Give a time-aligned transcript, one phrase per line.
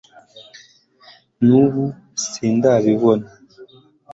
[1.47, 1.83] nubu
[2.27, 3.27] sindabibona